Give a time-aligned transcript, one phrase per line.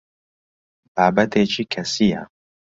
[0.95, 2.21] بابەتێکی کەسییە.